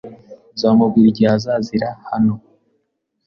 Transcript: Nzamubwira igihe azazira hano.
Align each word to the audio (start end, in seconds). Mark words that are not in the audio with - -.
Nzamubwira 0.53 1.07
igihe 1.11 1.29
azazira 1.37 1.89
hano. 2.09 2.33